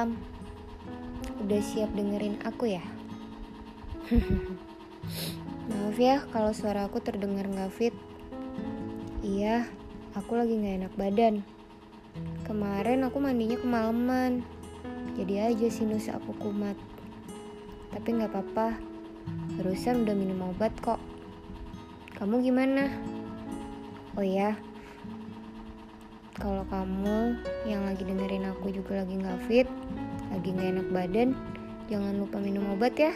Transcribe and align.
malam. 0.00 0.16
Udah 1.44 1.60
siap 1.60 1.92
dengerin 1.92 2.40
aku 2.48 2.72
ya? 2.72 2.80
Maaf 5.68 5.96
ya 6.00 6.24
kalau 6.32 6.56
suara 6.56 6.88
aku 6.88 7.04
terdengar 7.04 7.44
nggak 7.44 7.68
fit. 7.68 7.92
Iya, 9.20 9.68
aku 10.16 10.40
lagi 10.40 10.56
nggak 10.56 10.76
enak 10.80 10.94
badan. 10.96 11.44
Kemarin 12.48 13.04
aku 13.04 13.20
mandinya 13.20 13.60
kemalaman. 13.60 14.40
Jadi 15.20 15.36
aja 15.36 15.68
sinus 15.68 16.08
aku 16.08 16.32
kumat. 16.40 16.80
Tapi 17.92 18.08
nggak 18.16 18.32
apa-apa. 18.32 18.80
Barusan 19.60 20.08
udah 20.08 20.16
minum 20.16 20.48
obat 20.48 20.72
kok. 20.80 20.96
Kamu 22.16 22.40
gimana? 22.40 22.88
Oh 24.16 24.24
ya, 24.24 24.56
kalau 26.40 26.64
kamu 26.72 27.36
yang 27.68 27.84
lagi 27.84 28.00
dengerin 28.08 28.48
aku 28.48 28.72
juga 28.72 29.04
lagi 29.04 29.20
nggak 29.20 29.40
fit, 29.44 29.68
lagi 30.32 30.48
nggak 30.56 30.68
enak 30.72 30.88
badan, 30.88 31.28
jangan 31.92 32.16
lupa 32.16 32.40
minum 32.40 32.64
obat 32.72 32.96
ya. 32.96 33.12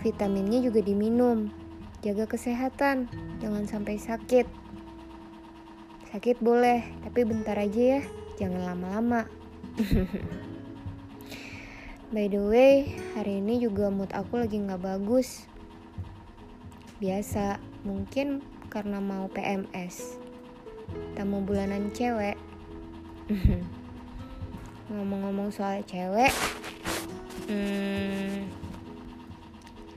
Vitaminnya 0.00 0.64
juga 0.64 0.80
diminum. 0.80 1.52
Jaga 2.00 2.24
kesehatan, 2.24 3.12
jangan 3.44 3.68
sampai 3.68 4.00
sakit. 4.00 4.48
Sakit 6.08 6.40
boleh, 6.40 6.88
tapi 7.04 7.28
bentar 7.28 7.60
aja 7.60 8.00
ya, 8.00 8.02
jangan 8.40 8.64
lama-lama. 8.64 9.28
By 12.14 12.32
the 12.32 12.40
way, 12.40 12.96
hari 13.12 13.44
ini 13.44 13.60
juga 13.60 13.92
mood 13.92 14.08
aku 14.16 14.40
lagi 14.40 14.56
nggak 14.56 14.80
bagus. 14.80 15.44
Biasa, 16.96 17.60
mungkin 17.84 18.40
karena 18.72 19.04
mau 19.04 19.28
PMS 19.28 20.16
tamu 21.14 21.42
bulanan 21.42 21.90
cewek 21.92 22.38
ngomong-ngomong 24.88 25.52
soal 25.52 25.84
cewek 25.84 26.32
hmm, 27.48 28.48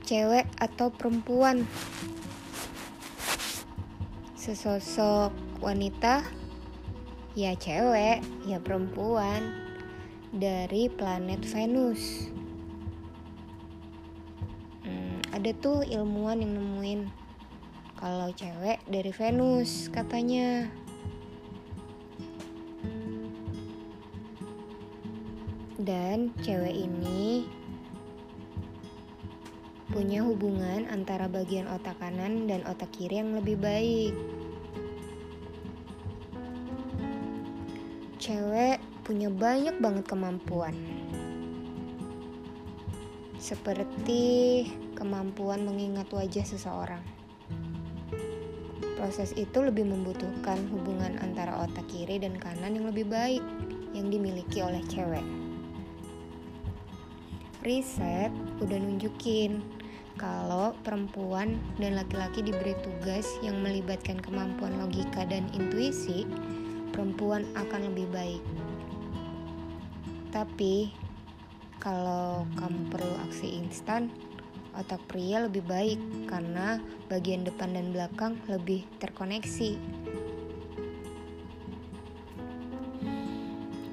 cewek 0.04 0.44
atau 0.60 0.92
perempuan? 0.92 1.64
Sesosok 4.36 5.32
wanita 5.64 6.26
ya 7.32 7.56
cewek 7.56 8.20
ya 8.44 8.58
perempuan 8.60 9.40
dari 10.34 10.92
planet 10.92 11.40
Venus. 11.48 12.28
Hmm, 14.84 15.24
ada 15.32 15.56
tuh 15.56 15.86
ilmuwan 15.88 16.44
yang 16.44 16.60
nemuin 16.60 17.00
kalau 17.96 18.28
cewek 18.34 18.82
dari 18.90 19.14
Venus 19.14 19.88
katanya 19.88 20.68
dan 25.82 26.30
cewek 26.46 26.86
ini 26.86 27.42
punya 29.90 30.22
hubungan 30.22 30.86
antara 30.88 31.26
bagian 31.26 31.66
otak 31.66 31.98
kanan 31.98 32.46
dan 32.46 32.62
otak 32.70 32.88
kiri 32.94 33.18
yang 33.18 33.34
lebih 33.34 33.58
baik. 33.58 34.14
Cewek 38.22 38.78
punya 39.02 39.26
banyak 39.26 39.74
banget 39.82 40.06
kemampuan. 40.06 40.72
Seperti 43.42 44.64
kemampuan 44.94 45.66
mengingat 45.66 46.06
wajah 46.14 46.46
seseorang. 46.46 47.02
Proses 48.94 49.34
itu 49.34 49.58
lebih 49.58 49.82
membutuhkan 49.82 50.62
hubungan 50.70 51.18
antara 51.18 51.58
otak 51.66 51.90
kiri 51.90 52.22
dan 52.22 52.38
kanan 52.38 52.78
yang 52.78 52.86
lebih 52.86 53.10
baik 53.10 53.42
yang 53.98 54.14
dimiliki 54.14 54.62
oleh 54.62 54.80
cewek 54.86 55.41
riset 57.62 58.30
udah 58.58 58.78
nunjukin 58.78 59.62
kalau 60.20 60.76
perempuan 60.84 61.56
dan 61.80 61.96
laki-laki 61.96 62.44
diberi 62.44 62.76
tugas 62.84 63.26
yang 63.40 63.58
melibatkan 63.64 64.20
kemampuan 64.20 64.76
logika 64.78 65.24
dan 65.24 65.48
intuisi, 65.56 66.28
perempuan 66.92 67.48
akan 67.56 67.90
lebih 67.90 68.06
baik. 68.12 68.42
Tapi 70.30 70.92
kalau 71.80 72.44
kamu 72.60 72.80
perlu 72.92 73.14
aksi 73.26 73.58
instan, 73.64 74.12
otak 74.76 75.00
pria 75.08 75.42
lebih 75.42 75.64
baik 75.64 75.98
karena 76.28 76.78
bagian 77.08 77.42
depan 77.42 77.74
dan 77.74 77.90
belakang 77.90 78.36
lebih 78.46 78.84
terkoneksi. 79.00 79.80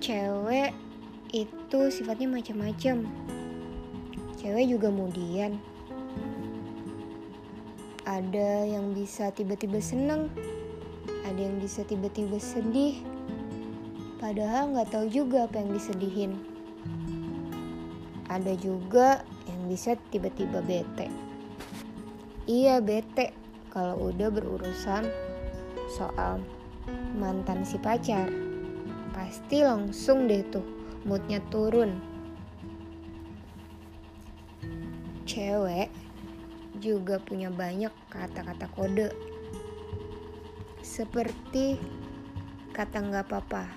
Cewek 0.04 0.72
itu 1.34 1.80
sifatnya 1.94 2.28
macam-macam 2.30 3.29
cewek 4.40 4.72
juga 4.72 4.88
kemudian 4.88 5.60
ada 8.08 8.64
yang 8.66 8.96
bisa 8.96 9.30
tiba-tiba 9.36 9.84
seneng 9.84 10.32
ada 11.30 11.46
yang 11.46 11.62
bisa 11.62 11.86
tiba-tiba 11.86 12.42
sedih. 12.42 13.06
Padahal 14.20 14.74
nggak 14.76 14.92
tahu 14.92 15.06
juga 15.08 15.46
apa 15.48 15.62
yang 15.62 15.72
disedihin. 15.72 16.36
Ada 18.28 18.58
juga 18.60 19.24
yang 19.46 19.70
bisa 19.70 19.96
tiba-tiba 20.10 20.60
bete. 20.66 21.08
Iya 22.50 22.82
bete 22.82 23.32
kalau 23.70 24.10
udah 24.10 24.34
berurusan 24.34 25.06
soal 25.94 26.42
mantan 27.16 27.62
si 27.62 27.78
pacar. 27.78 28.28
Pasti 29.14 29.62
langsung 29.62 30.26
deh 30.26 30.42
tuh 30.50 30.66
moodnya 31.06 31.40
turun 31.54 32.02
cewek 35.30 35.94
juga 36.82 37.22
punya 37.22 37.54
banyak 37.54 37.94
kata-kata 38.10 38.66
kode. 38.74 39.14
Seperti 40.82 41.78
kata 42.74 42.98
nggak 42.98 43.30
apa-apa. 43.30 43.70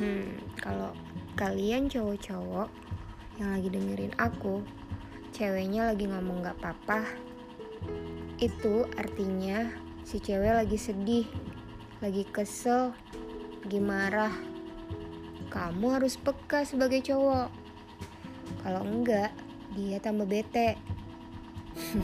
Hmm 0.00 0.32
kalau 0.56 0.96
kalian 1.36 1.92
cowok-cowok 1.92 2.72
yang 3.36 3.52
lagi 3.52 3.68
dengerin 3.68 4.14
aku 4.16 4.64
ceweknya 5.32 5.92
lagi 5.92 6.04
ngomong 6.04 6.44
nggak 6.44 6.60
apa-apa 6.60 7.08
itu 8.36 8.84
artinya 9.00 9.70
si 10.04 10.20
cewek 10.20 10.52
lagi 10.52 10.76
sedih 10.76 11.26
lagi 12.02 12.26
kesel 12.26 12.90
lagi 13.62 13.78
marah. 13.78 14.34
Kamu 15.52 16.00
harus 16.00 16.18
peka 16.18 16.64
sebagai 16.66 17.04
cowok. 17.04 17.52
Kalau 18.64 18.82
enggak 18.82 19.30
dia 19.76 19.98
tambah 19.98 20.28
bete. 20.28 20.76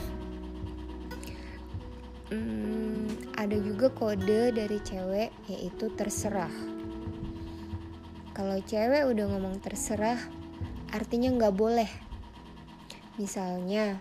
hmm, 2.33 3.33
ada 3.37 3.57
juga 3.57 3.93
kode 3.93 4.53
dari 4.53 4.77
cewek 4.81 5.29
yaitu 5.47 5.85
terserah. 5.93 6.51
Kalau 8.33 8.57
cewek 8.63 9.03
udah 9.03 9.25
ngomong 9.35 9.59
terserah, 9.59 10.17
artinya 10.95 11.27
nggak 11.35 11.55
boleh. 11.59 11.91
Misalnya, 13.19 13.99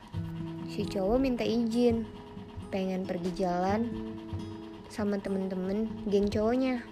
si 0.71 0.87
cowok 0.87 1.19
minta 1.19 1.43
izin, 1.43 2.07
pengen 2.71 3.03
pergi 3.03 3.35
jalan 3.35 3.91
sama 4.87 5.19
temen-temen 5.19 5.91
geng 6.07 6.31
cowoknya. 6.31 6.87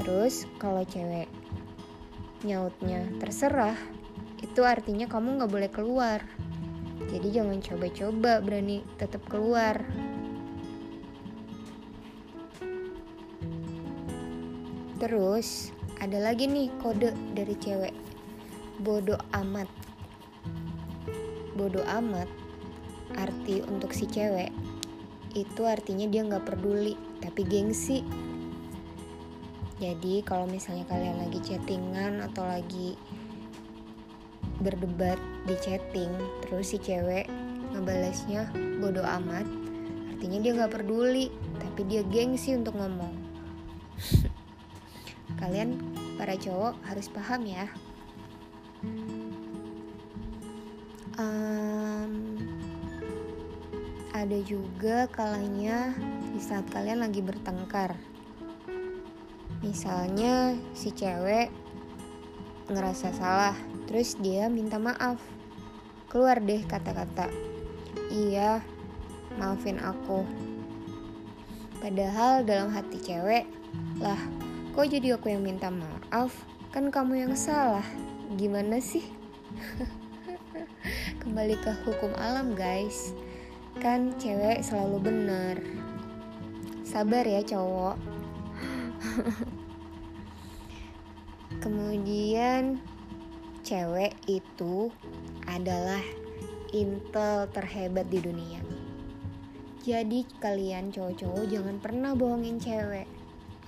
Terus 0.00 0.48
kalau 0.56 0.88
cewek 0.88 1.28
nyautnya 2.48 3.04
terserah, 3.20 3.76
itu 4.58 4.66
artinya 4.66 5.06
kamu 5.06 5.38
nggak 5.38 5.52
boleh 5.54 5.70
keluar. 5.70 6.18
Jadi 7.14 7.30
jangan 7.30 7.62
coba-coba 7.62 8.42
berani 8.42 8.82
tetap 8.98 9.22
keluar. 9.30 9.86
Terus 14.98 15.70
ada 16.02 16.18
lagi 16.18 16.50
nih 16.50 16.74
kode 16.82 17.14
dari 17.38 17.54
cewek. 17.54 17.94
Bodoh 18.82 19.22
amat. 19.30 19.70
Bodoh 21.54 21.86
amat 22.02 22.26
arti 23.14 23.62
untuk 23.62 23.94
si 23.94 24.10
cewek 24.10 24.50
itu 25.38 25.62
artinya 25.70 26.10
dia 26.10 26.26
nggak 26.26 26.50
peduli 26.50 26.98
tapi 27.22 27.46
gengsi. 27.46 28.02
Jadi 29.78 30.26
kalau 30.26 30.50
misalnya 30.50 30.82
kalian 30.90 31.22
lagi 31.22 31.38
chattingan 31.46 32.26
atau 32.26 32.42
lagi 32.42 32.98
berdebat 34.58 35.18
di 35.46 35.54
chatting 35.62 36.10
terus 36.44 36.74
si 36.74 36.78
cewek 36.82 37.30
ngebalesnya 37.72 38.50
bodoh 38.82 39.06
amat. 39.06 39.46
Artinya 40.14 40.38
dia 40.42 40.52
nggak 40.58 40.74
peduli 40.74 41.30
tapi 41.62 41.86
dia 41.86 42.02
gengsi 42.06 42.54
untuk 42.58 42.74
ngomong. 42.74 43.14
Kalian 45.40 45.78
para 46.18 46.34
cowok 46.34 46.74
harus 46.82 47.06
paham 47.06 47.46
ya. 47.46 47.66
Um, 51.18 52.38
ada 54.14 54.38
juga 54.42 55.06
kalanya 55.10 55.94
di 56.34 56.42
saat 56.42 56.66
kalian 56.74 57.02
lagi 57.02 57.22
bertengkar. 57.22 57.94
Misalnya 59.62 60.54
si 60.74 60.94
cewek 60.94 61.50
ngerasa 62.70 63.10
salah, 63.14 63.58
terus 63.88 64.20
dia 64.20 64.52
minta 64.52 64.76
maaf. 64.76 65.16
Keluar 66.12 66.44
deh 66.44 66.60
kata-kata, 66.68 67.32
iya, 68.12 68.60
maafin 69.40 69.80
aku. 69.80 70.28
Padahal 71.80 72.44
dalam 72.44 72.72
hati 72.72 73.00
cewek, 73.00 73.48
lah, 74.00 74.20
kok 74.76 74.88
jadi 74.88 75.16
aku 75.16 75.32
yang 75.32 75.44
minta 75.44 75.72
maaf? 75.72 76.32
Kan 76.72 76.92
kamu 76.92 77.28
yang 77.28 77.34
salah. 77.36 77.84
Gimana 78.36 78.80
sih? 78.80 79.04
Kembali 81.24 81.56
ke 81.60 81.72
hukum 81.84 82.12
alam, 82.16 82.52
guys. 82.52 83.16
Kan 83.80 84.12
cewek 84.20 84.64
selalu 84.64 84.96
benar. 85.00 85.56
Sabar 86.84 87.24
ya, 87.24 87.40
cowok. 87.44 87.96
Kemudian 91.62 92.80
cewek 93.68 94.16
itu 94.24 94.88
adalah 95.44 96.00
intel 96.72 97.44
terhebat 97.52 98.08
di 98.08 98.16
dunia. 98.24 98.64
Jadi 99.84 100.24
kalian 100.40 100.88
cowok-cowok 100.88 101.44
jangan 101.52 101.76
pernah 101.76 102.16
bohongin 102.16 102.56
cewek. 102.56 103.04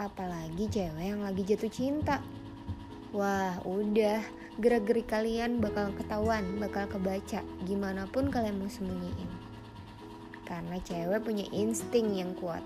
Apalagi 0.01 0.73
cewek 0.73 1.05
yang 1.05 1.21
lagi 1.21 1.45
jatuh 1.45 1.69
cinta. 1.69 2.25
Wah, 3.13 3.61
udah 3.69 4.25
gerak-gerik 4.57 5.05
kalian 5.05 5.61
bakal 5.61 5.93
ketahuan, 5.93 6.57
bakal 6.57 6.89
kebaca 6.89 7.45
gimana 7.69 8.09
pun 8.09 8.33
kalian 8.33 8.57
mau 8.57 8.73
sembunyiin. 8.73 9.29
Karena 10.49 10.81
cewek 10.81 11.29
punya 11.29 11.45
insting 11.53 12.17
yang 12.17 12.33
kuat. 12.41 12.65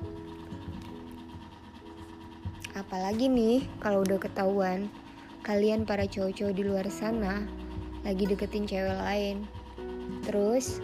Apalagi 2.79 3.27
nih 3.27 3.67
kalau 3.83 4.07
udah 4.07 4.23
ketahuan, 4.23 4.87
kalian 5.45 5.85
para 5.85 6.09
cowok-cowok 6.09 6.57
di 6.57 6.65
luar 6.65 6.89
sana 6.89 7.45
lagi 8.01 8.25
deketin 8.25 8.65
cewek 8.65 8.97
lain. 8.97 9.45
Terus 10.25 10.81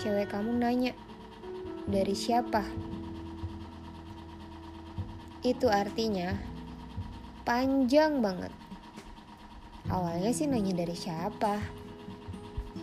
cewek 0.00 0.32
kamu 0.32 0.56
nanya, 0.56 0.92
dari 1.84 2.16
siapa? 2.16 2.64
Itu 5.44 5.68
artinya 5.68 6.32
panjang 7.44 8.24
banget. 8.24 8.52
Awalnya 9.92 10.32
sih 10.32 10.48
nanya 10.48 10.80
dari 10.80 10.96
siapa. 10.96 11.60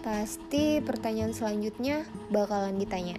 Pasti 0.06 0.82
pertanyaan 0.86 1.34
selanjutnya 1.34 2.06
bakalan 2.30 2.78
ditanya, 2.78 3.18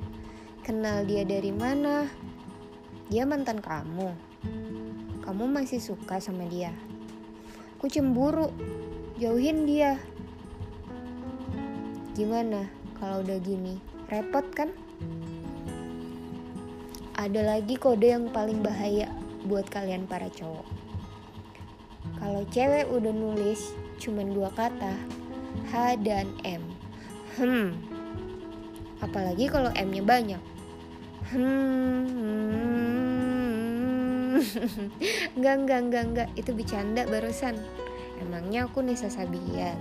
kenal 0.62 1.03
dia 1.03 1.27
dari 1.27 1.51
mana? 1.51 2.06
Dia 3.11 3.27
mantan 3.27 3.59
kamu. 3.59 4.15
Kamu 5.27 5.44
masih 5.51 5.83
suka 5.83 6.23
sama 6.23 6.47
dia? 6.47 6.71
Aku 7.79 7.87
cemburu, 7.87 8.51
jauhin 9.23 9.63
dia. 9.63 10.03
Gimana 12.19 12.67
kalau 12.99 13.23
udah 13.23 13.39
gini? 13.39 13.79
Repot 14.11 14.43
kan? 14.51 14.75
Ada 17.15 17.55
lagi 17.55 17.79
kode 17.79 18.11
yang 18.11 18.35
paling 18.35 18.67
bahaya 18.67 19.07
buat 19.47 19.71
kalian 19.71 20.11
para 20.11 20.27
cowok. 20.27 20.67
Kalau 22.19 22.43
cewek 22.51 22.91
udah 22.91 23.15
nulis 23.15 23.71
cuman 24.03 24.35
dua 24.35 24.51
kata, 24.59 24.99
H 25.71 26.03
dan 26.03 26.27
M. 26.43 26.67
Hmm. 27.39 27.79
Apalagi 28.99 29.47
kalau 29.47 29.71
M-nya 29.79 30.03
banyak. 30.03 30.43
Hmm. 31.31 32.57
Enggak, 35.37 35.55
enggak, 35.58 35.81
enggak, 35.82 36.05
enggak. 36.06 36.29
Itu 36.38 36.55
bercanda 36.55 37.02
barusan. 37.06 37.58
Emangnya 38.19 38.67
aku 38.67 38.82
Nisa 38.82 39.11
Sabian? 39.11 39.79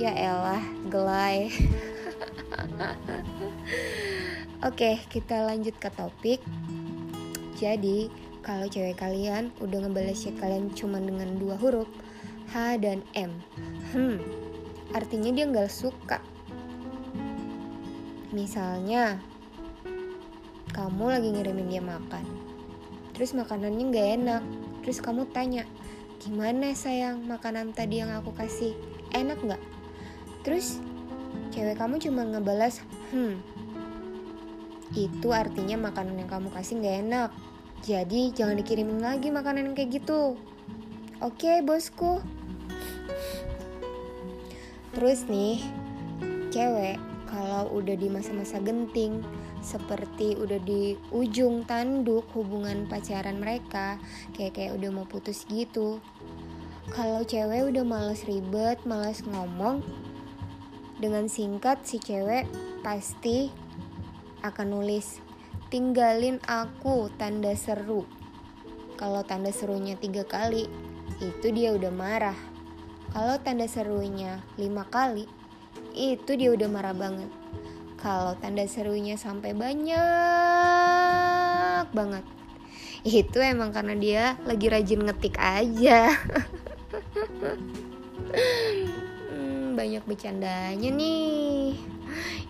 Ya 0.00 0.12
elah, 0.12 0.62
gelai. 0.88 1.52
Oke, 4.68 5.00
kita 5.12 5.44
lanjut 5.44 5.76
ke 5.76 5.92
topik. 5.92 6.40
Jadi, 7.56 8.08
kalau 8.40 8.68
cewek 8.68 8.96
kalian 8.96 9.52
udah 9.60 9.84
ngebalasnya 9.84 10.32
kalian 10.40 10.72
cuma 10.72 11.00
dengan 11.00 11.36
dua 11.36 11.56
huruf, 11.60 11.88
H 12.52 12.80
dan 12.80 13.04
M. 13.12 13.32
Hmm, 13.92 14.20
artinya 14.96 15.28
dia 15.32 15.44
nggak 15.44 15.68
suka. 15.68 16.20
Misalnya, 18.32 19.20
kamu 20.72 21.04
lagi 21.12 21.28
ngirimin 21.32 21.72
dia 21.72 21.84
makan 21.84 22.55
terus 23.16 23.32
makanannya 23.32 23.84
nggak 23.88 24.08
enak. 24.20 24.42
Terus 24.84 25.00
kamu 25.00 25.26
tanya 25.32 25.64
gimana 26.20 26.76
sayang 26.76 27.24
makanan 27.24 27.72
tadi 27.72 28.04
yang 28.04 28.12
aku 28.12 28.36
kasih? 28.36 28.76
Enak 29.16 29.40
nggak? 29.40 29.62
Terus 30.44 30.78
cewek 31.50 31.80
kamu 31.80 31.96
cuma 31.98 32.28
ngebalas 32.28 32.84
hmm 33.10 33.56
itu 34.94 35.28
artinya 35.34 35.90
makanan 35.90 36.14
yang 36.22 36.30
kamu 36.30 36.48
kasih 36.54 36.78
nggak 36.78 36.96
enak. 37.08 37.30
Jadi 37.82 38.32
jangan 38.32 38.56
dikirimin 38.56 39.02
lagi 39.02 39.28
makanan 39.28 39.74
kayak 39.74 40.00
gitu. 40.00 40.38
Oke 41.20 41.60
bosku. 41.60 42.22
Terus 44.96 45.28
nih 45.28 45.60
cewek 46.54 46.96
kalau 47.28 47.68
udah 47.76 47.96
di 47.98 48.08
masa-masa 48.08 48.56
genting 48.62 49.20
seperti 49.66 50.38
udah 50.38 50.62
di 50.62 50.94
ujung 51.10 51.66
tanduk 51.66 52.22
hubungan 52.38 52.86
pacaran 52.86 53.42
mereka 53.42 53.98
kayak 54.38 54.54
kayak 54.54 54.78
udah 54.78 54.90
mau 54.94 55.06
putus 55.10 55.42
gitu. 55.50 55.98
Kalau 56.94 57.26
cewek 57.26 57.66
udah 57.66 57.82
males 57.82 58.22
ribet 58.30 58.78
males 58.86 59.26
ngomong 59.26 59.82
dengan 61.02 61.26
singkat 61.26 61.82
si 61.82 61.98
cewek 61.98 62.46
pasti 62.86 63.50
akan 64.46 64.78
nulis 64.78 65.18
tinggalin 65.66 66.38
aku 66.46 67.10
tanda 67.18 67.50
seru. 67.58 68.06
Kalau 68.94 69.26
tanda 69.26 69.50
serunya 69.50 69.98
tiga 69.98 70.22
kali 70.22 70.70
itu 71.18 71.46
dia 71.50 71.74
udah 71.74 71.90
marah. 71.90 72.38
Kalau 73.10 73.34
tanda 73.42 73.66
serunya 73.66 74.38
lima 74.54 74.86
kali 74.86 75.26
itu 75.98 76.38
dia 76.38 76.54
udah 76.54 76.70
marah 76.70 76.94
banget 76.94 77.45
kalau 77.96 78.36
tanda 78.36 78.68
serunya 78.68 79.16
sampai 79.16 79.56
banyak 79.56 79.96
banget. 81.90 82.24
Itu 83.06 83.38
emang 83.40 83.72
karena 83.72 83.94
dia 83.96 84.36
lagi 84.44 84.68
rajin 84.68 85.06
ngetik 85.06 85.38
aja. 85.40 86.12
Hmm, 89.32 89.78
banyak 89.78 90.04
bercandanya 90.04 90.90
nih. 90.92 91.78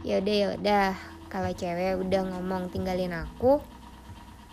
Yaudah 0.02 0.34
yaudah. 0.34 0.94
Kalau 1.26 1.50
cewek 1.52 2.00
udah 2.00 2.22
ngomong 2.32 2.70
tinggalin 2.70 3.12
aku 3.12 3.60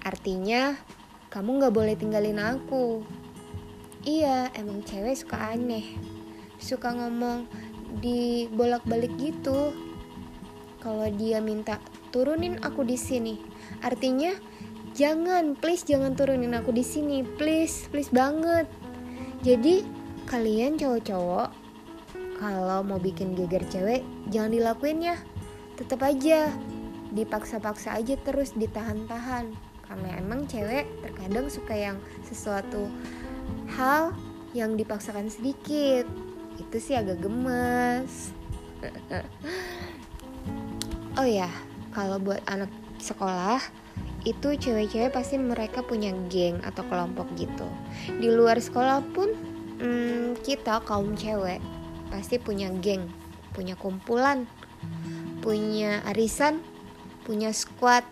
artinya 0.04 0.76
kamu 1.32 1.64
nggak 1.64 1.74
boleh 1.74 1.96
tinggalin 1.96 2.38
aku. 2.38 3.08
Iya 4.04 4.52
emang 4.54 4.84
cewek 4.84 5.16
suka 5.16 5.56
aneh. 5.56 5.96
Suka 6.60 6.92
ngomong 6.92 7.48
di 8.04 8.52
bolak-balik 8.52 9.16
gitu 9.16 9.72
kalau 10.84 11.08
dia 11.16 11.40
minta 11.40 11.80
turunin 12.12 12.60
aku 12.60 12.84
di 12.84 13.00
sini. 13.00 13.40
Artinya 13.80 14.36
jangan 14.92 15.56
please 15.56 15.88
jangan 15.88 16.14
turunin 16.14 16.52
aku 16.52 16.76
di 16.76 16.84
sini. 16.84 17.24
Please 17.24 17.88
please 17.88 18.12
banget. 18.12 18.68
Jadi 19.42 19.88
kalian 20.28 20.76
cowok-cowok 20.76 21.50
kalau 22.38 22.84
mau 22.84 23.00
bikin 23.00 23.32
geger 23.40 23.64
cewek 23.72 24.04
jangan 24.28 24.52
dilakuin 24.52 25.00
ya. 25.00 25.16
Tetap 25.80 26.04
aja. 26.04 26.52
Dipaksa-paksa 27.16 27.96
aja 27.96 28.20
terus 28.20 28.52
ditahan-tahan. 28.54 29.56
Karena 29.88 30.10
emang 30.20 30.50
cewek 30.52 30.84
terkadang 31.00 31.48
suka 31.48 31.78
yang 31.78 31.98
sesuatu 32.28 32.92
hal 33.80 34.12
yang 34.52 34.76
dipaksakan 34.76 35.32
sedikit. 35.32 36.04
Itu 36.60 36.78
sih 36.78 36.94
agak 36.94 37.22
gemes 37.24 38.30
oh 41.18 41.28
ya 41.28 41.50
kalau 41.94 42.18
buat 42.18 42.42
anak 42.50 42.70
sekolah 42.98 43.62
itu 44.24 44.56
cewek-cewek 44.56 45.12
pasti 45.12 45.36
mereka 45.36 45.84
punya 45.84 46.16
geng 46.32 46.64
atau 46.64 46.88
kelompok 46.88 47.28
gitu. 47.36 47.68
Di 48.08 48.32
luar 48.32 48.58
sekolah 48.58 49.04
pun 49.12 49.36
hmm, 49.84 50.40
kita 50.42 50.80
kaum 50.88 51.14
cewek 51.14 51.60
pasti 52.08 52.38
punya 52.40 52.70
geng 52.80 53.10
punya 53.54 53.74
kumpulan 53.74 54.46
punya 55.44 56.02
arisan 56.08 56.64
punya 57.28 57.52
squad. 57.52 58.04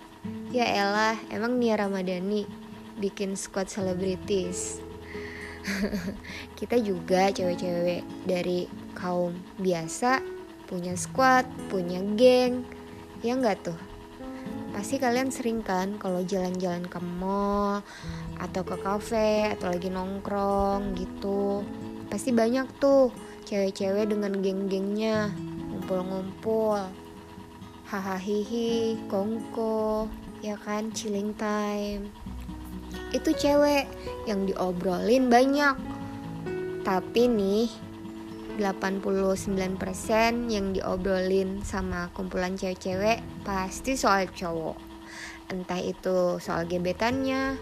Ya 0.53 0.67
elah 0.67 1.17
emang 1.33 1.57
Nia 1.57 1.79
Ramadhani 1.79 2.45
bikin 2.99 3.33
squad 3.33 3.71
selebritis? 3.71 4.77
Kita 6.59 6.77
juga 6.77 7.33
cewek-cewek 7.33 8.27
dari 8.27 8.69
kaum 8.93 9.33
biasa 9.57 10.21
punya 10.69 10.93
squad 10.95 11.47
punya 11.67 11.99
geng 12.15 12.63
Ya 13.21 13.37
nggak 13.37 13.57
tuh? 13.65 13.79
Pasti 14.73 14.97
kalian 14.97 15.29
sering 15.29 15.61
kan 15.61 15.99
kalau 16.01 16.25
jalan-jalan 16.25 16.85
ke 16.89 16.97
mall 16.97 17.85
atau 18.41 18.65
ke 18.65 18.75
kafe 18.81 19.53
atau 19.53 19.69
lagi 19.69 19.93
nongkrong 19.93 20.97
gitu. 20.97 21.61
pasti 22.11 22.35
banyak 22.35 22.67
tuh 22.75 23.07
cewek-cewek 23.47 24.11
dengan 24.11 24.35
geng-gengnya 24.43 25.31
ngumpul-ngumpul 25.71 26.91
hahaha 27.87 28.95
kongko 29.07 30.11
ya 30.43 30.59
kan 30.59 30.91
chilling 30.91 31.31
time 31.39 32.11
itu 33.15 33.31
cewek 33.31 33.87
yang 34.27 34.43
diobrolin 34.43 35.31
banyak 35.31 35.75
tapi 36.83 37.31
nih 37.31 37.71
89% 38.61 40.53
yang 40.53 40.71
diobrolin 40.77 41.65
sama 41.65 42.13
kumpulan 42.13 42.53
cewek-cewek 42.53 43.25
pasti 43.41 43.97
soal 43.97 44.29
cowok. 44.29 44.77
Entah 45.49 45.81
itu 45.81 46.37
soal 46.37 46.69
gebetannya 46.69 47.57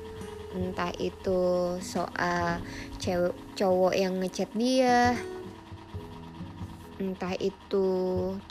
entah 0.50 0.90
itu 0.98 1.78
soal 1.78 2.60
cewek 2.98 3.38
cowok 3.54 3.94
yang 3.94 4.18
ngechat 4.18 4.50
dia 4.58 5.14
entah 7.00 7.32
itu 7.40 7.88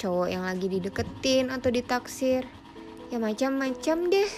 cowok 0.00 0.28
yang 0.32 0.48
lagi 0.48 0.72
dideketin 0.72 1.52
atau 1.52 1.68
ditaksir. 1.68 2.48
Ya 3.12 3.20
macam-macam 3.20 4.08
deh. 4.08 4.30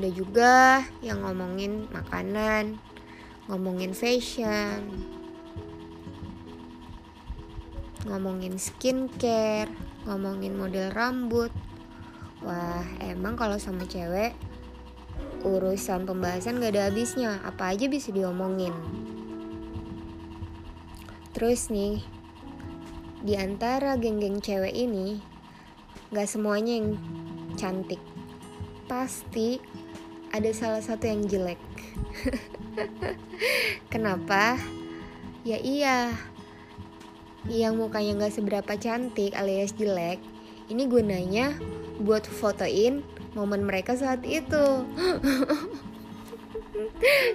Ada 0.00 0.08
juga 0.08 0.80
yang 1.04 1.20
ngomongin 1.20 1.84
makanan 1.92 2.80
ngomongin 3.50 3.92
fashion 3.92 5.19
ngomongin 8.08 8.56
skincare 8.56 9.68
ngomongin 10.08 10.56
model 10.56 10.88
rambut. 10.92 11.52
Wah 12.40 12.84
emang 13.04 13.36
kalau 13.36 13.60
sama 13.60 13.84
cewek 13.84 14.32
urusan 15.44 16.08
pembahasan 16.08 16.60
gak 16.60 16.76
ada 16.76 16.88
habisnya. 16.88 17.40
Apa 17.44 17.76
aja 17.76 17.88
bisa 17.88 18.12
diomongin? 18.12 18.72
Terus 21.36 21.68
nih 21.68 22.00
di 23.20 23.36
antara 23.36 24.00
geng-geng 24.00 24.40
cewek 24.40 24.72
ini 24.72 25.20
gak 26.12 26.28
semuanya 26.28 26.80
yang 26.80 26.88
cantik. 27.60 28.00
Pasti 28.88 29.60
ada 30.32 30.50
salah 30.56 30.80
satu 30.80 31.04
yang 31.04 31.28
jelek. 31.28 31.60
Kenapa? 33.92 34.56
Ya 35.44 35.56
iya 35.60 36.12
yang 37.48 37.80
mukanya 37.80 38.26
gak 38.26 38.36
seberapa 38.36 38.72
cantik 38.76 39.32
alias 39.32 39.72
jelek 39.72 40.20
ini 40.70 40.86
gunanya 40.86 41.56
buat 41.98 42.24
fotoin 42.24 43.02
momen 43.34 43.66
mereka 43.66 43.98
saat 43.98 44.22
itu. 44.22 44.64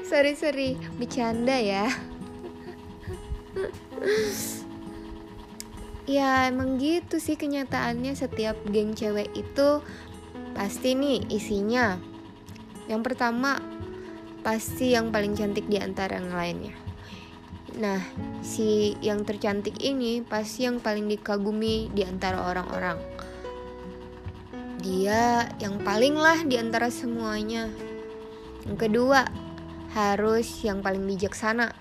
Sorry 0.09 0.33
sorry 0.39 0.79
bercanda 0.97 1.53
ya. 1.59 1.85
Ya 6.05 6.49
emang 6.49 6.77
gitu 6.77 7.17
sih 7.17 7.35
kenyataannya 7.35 8.13
setiap 8.13 8.57
geng 8.69 8.93
cewek 8.93 9.29
itu 9.35 9.81
pasti 10.55 10.95
nih 10.97 11.25
isinya. 11.29 11.97
Yang 12.85 13.01
pertama 13.13 13.61
pasti 14.45 14.93
yang 14.93 15.09
paling 15.09 15.33
cantik 15.33 15.65
di 15.65 15.81
antara 15.81 16.21
yang 16.21 16.29
lainnya 16.29 16.84
nah 17.75 17.99
si 18.39 18.95
yang 19.03 19.27
tercantik 19.27 19.79
ini 19.83 20.23
pasti 20.23 20.63
yang 20.63 20.79
paling 20.79 21.11
dikagumi 21.11 21.91
di 21.91 22.07
antara 22.07 22.47
orang-orang 22.47 23.15
dia 24.85 25.49
yang 25.57 25.81
paling 25.81 26.13
lah 26.13 26.45
di 26.45 26.61
antara 26.61 26.93
semuanya. 26.93 27.73
Yang 28.69 28.77
kedua, 28.85 29.25
harus 29.97 30.61
yang 30.61 30.85
paling 30.85 31.01
bijaksana. 31.09 31.73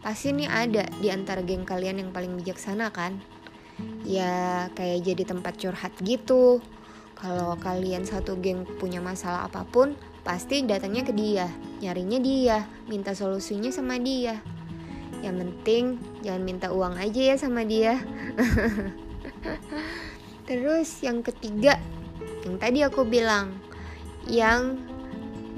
Pasti 0.00 0.32
nih 0.32 0.48
ada 0.48 0.88
di 0.96 1.12
antara 1.12 1.44
geng 1.44 1.68
kalian 1.68 2.00
yang 2.00 2.10
paling 2.16 2.32
bijaksana 2.32 2.88
kan? 2.96 3.20
Ya 4.08 4.72
kayak 4.72 5.04
jadi 5.04 5.22
tempat 5.28 5.60
curhat 5.60 5.92
gitu. 6.00 6.64
Kalau 7.12 7.60
kalian 7.60 8.08
satu 8.08 8.40
geng 8.40 8.64
punya 8.80 9.04
masalah 9.04 9.52
apa 9.52 9.68
pun, 9.68 9.92
pasti 10.24 10.64
datangnya 10.64 11.04
ke 11.04 11.12
dia, 11.12 11.52
nyarinya 11.84 12.20
dia, 12.20 12.64
minta 12.88 13.12
solusinya 13.12 13.68
sama 13.68 14.00
dia. 14.00 14.40
Yang 15.26 15.36
penting 15.42 15.84
jangan 16.22 16.42
minta 16.46 16.70
uang 16.70 16.94
aja 16.94 17.34
ya 17.34 17.36
sama 17.36 17.66
dia. 17.66 17.98
Terus 20.46 21.02
yang 21.02 21.26
ketiga, 21.26 21.82
yang 22.46 22.62
tadi 22.62 22.86
aku 22.86 23.02
bilang 23.02 23.58
yang 24.30 24.78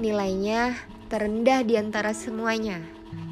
nilainya 0.01 0.73
terendah 1.09 1.65
di 1.65 1.77
antara 1.77 2.13
semuanya 2.13 2.81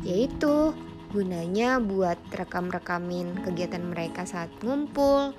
yaitu 0.01 0.73
gunanya 1.13 1.79
buat 1.79 2.19
rekam-rekamin 2.33 3.39
kegiatan 3.45 3.85
mereka 3.85 4.27
saat 4.27 4.51
ngumpul 4.59 5.31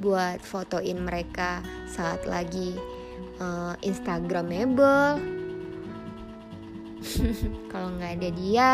buat 0.00 0.40
fotoin 0.40 1.04
mereka 1.04 1.60
saat 1.90 2.24
lagi 2.24 2.78
uh, 3.42 3.76
instagramable 3.84 5.20
kalau 7.74 7.88
nggak 7.98 8.12
ada 8.22 8.30
dia 8.32 8.72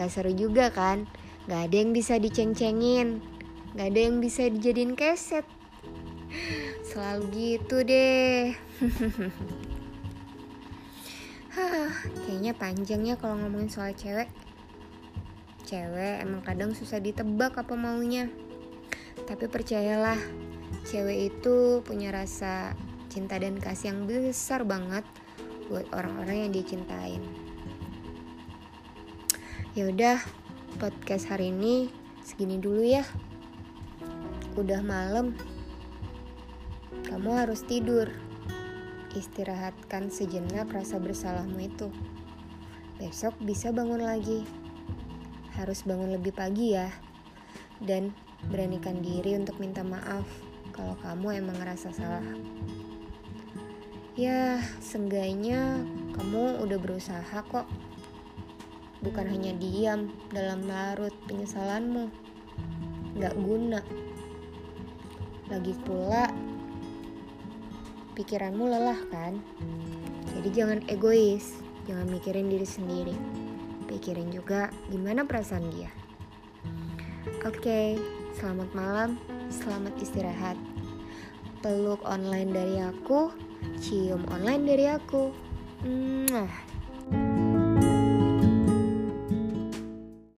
nggak 0.00 0.08
seru 0.08 0.32
juga 0.32 0.72
kan 0.72 1.04
nggak 1.44 1.68
ada 1.68 1.76
yang 1.76 1.92
bisa 1.92 2.16
diceng-cengin 2.16 3.20
nggak 3.76 3.86
ada 3.92 4.00
yang 4.00 4.16
bisa 4.24 4.48
dijadiin 4.48 4.96
keset 4.96 5.44
Selalu 6.86 7.24
gitu 7.34 7.82
deh. 7.82 8.54
Kayaknya 12.26 12.52
panjang 12.54 13.02
ya 13.06 13.14
kalau 13.18 13.38
ngomongin 13.38 13.70
soal 13.70 13.92
cewek. 13.94 14.30
Cewek 15.66 16.22
emang 16.22 16.42
kadang 16.42 16.74
susah 16.74 16.98
ditebak 17.02 17.54
apa 17.58 17.74
maunya. 17.78 18.30
Tapi 19.26 19.46
percayalah, 19.46 20.18
cewek 20.86 21.30
itu 21.34 21.82
punya 21.86 22.10
rasa 22.10 22.74
cinta 23.10 23.38
dan 23.38 23.58
kasih 23.58 23.94
yang 23.94 24.06
besar 24.06 24.66
banget 24.66 25.06
buat 25.70 25.86
orang-orang 25.94 26.50
yang 26.50 26.52
dicintain. 26.54 27.22
Ya 29.70 29.86
udah, 29.86 30.18
podcast 30.82 31.30
hari 31.30 31.54
ini 31.54 31.94
segini 32.26 32.58
dulu 32.58 32.82
ya. 32.82 33.06
Udah 34.58 34.82
malam. 34.82 35.38
Kamu 37.06 37.38
harus 37.38 37.62
tidur. 37.62 38.10
Istirahatkan 39.14 40.10
sejenak 40.10 40.74
rasa 40.74 40.98
bersalahmu 40.98 41.62
itu. 41.62 41.86
Besok 42.98 43.38
bisa 43.46 43.70
bangun 43.70 44.02
lagi. 44.02 44.42
Harus 45.54 45.86
bangun 45.86 46.18
lebih 46.18 46.34
pagi 46.34 46.74
ya. 46.74 46.90
Dan 47.78 48.10
beranikan 48.50 48.98
diri 48.98 49.38
untuk 49.38 49.62
minta 49.62 49.86
maaf 49.86 50.26
kalau 50.74 50.98
kamu 50.98 51.46
emang 51.46 51.54
ngerasa 51.62 51.94
salah. 51.94 52.26
Ya, 54.18 54.66
seenggaknya 54.82 55.78
kamu 56.18 56.58
udah 56.58 56.78
berusaha 56.82 57.38
kok. 57.46 57.70
Bukan 59.00 59.26
hanya 59.32 59.56
diam 59.56 60.12
dalam 60.28 60.68
larut 60.68 61.12
penyesalanmu. 61.24 62.12
Gak 63.16 63.32
guna. 63.40 63.80
Lagi 65.48 65.74
pula, 65.82 66.28
pikiranmu 68.14 68.64
lelah 68.68 69.00
kan? 69.08 69.40
Jadi 70.36 70.48
jangan 70.52 70.80
egois, 70.86 71.58
jangan 71.88 72.06
mikirin 72.12 72.52
diri 72.52 72.68
sendiri. 72.68 73.16
Pikirin 73.88 74.30
juga 74.30 74.68
gimana 74.92 75.24
perasaan 75.24 75.66
dia. 75.72 75.90
Oke, 77.42 77.96
selamat 78.36 78.70
malam, 78.76 79.10
selamat 79.48 79.96
istirahat. 79.98 80.60
Peluk 81.64 82.04
online 82.04 82.52
dari 82.52 82.76
aku, 82.84 83.32
cium 83.80 84.28
online 84.28 84.64
dari 84.68 84.86
aku. 84.92 85.32
Mwah. 85.82 86.69